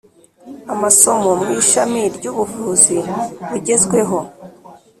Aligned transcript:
amasomo 0.73 1.29
muishami 1.41 2.01
ryubuvuzi 2.15 2.97
bugezweho 3.49 4.17